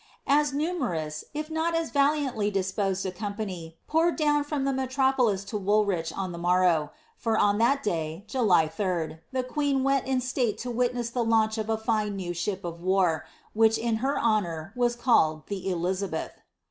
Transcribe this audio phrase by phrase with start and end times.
[0.25, 5.59] As numerous, if not as valiandy disposed a company, poured down from the metropolis to
[5.59, 9.19] Woolwich on the morrow: for on that day, July 3d.
[9.31, 12.81] the queen went in state to witness the launch of a fine new ship of
[12.81, 16.31] war, which, in honour of her, was called The Elizabeth."